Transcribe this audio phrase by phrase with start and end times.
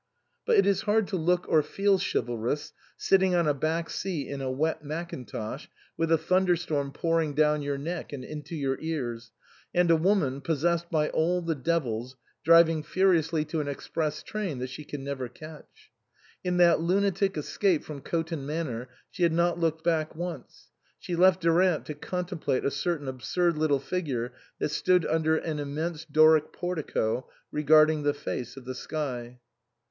[0.47, 4.41] But it is hard to look or feel chivalrous sitting on a back seat in
[4.41, 9.29] a wet mackintosh with a thunderstorm pouring down your neck and into your ears,
[9.75, 14.71] and a woman, possessed by all the devils, driving furiously to an express train that
[14.71, 15.91] she can never catch.
[16.43, 21.41] In that lunatic escape from Coton Manor she had not looked back once; she left
[21.41, 27.29] Durant to contemplate a certain absurd little figure that stood under an immense Doric portico,
[27.51, 29.39] regarding the face of the sky.